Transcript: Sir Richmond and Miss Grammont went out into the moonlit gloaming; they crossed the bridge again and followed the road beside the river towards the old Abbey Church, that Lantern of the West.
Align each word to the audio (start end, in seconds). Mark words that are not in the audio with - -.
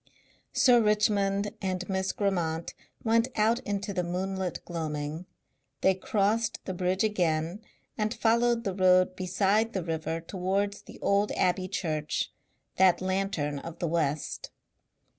Sir 0.51 0.81
Richmond 0.81 1.51
and 1.61 1.87
Miss 1.87 2.11
Grammont 2.11 2.73
went 3.03 3.27
out 3.35 3.59
into 3.59 3.93
the 3.93 4.03
moonlit 4.03 4.65
gloaming; 4.65 5.27
they 5.81 5.93
crossed 5.93 6.59
the 6.65 6.73
bridge 6.73 7.03
again 7.03 7.61
and 7.99 8.11
followed 8.11 8.63
the 8.63 8.73
road 8.73 9.15
beside 9.15 9.73
the 9.73 9.83
river 9.83 10.19
towards 10.19 10.81
the 10.81 10.97
old 11.01 11.31
Abbey 11.33 11.67
Church, 11.67 12.31
that 12.77 12.99
Lantern 12.99 13.59
of 13.59 13.77
the 13.77 13.87
West. 13.87 14.49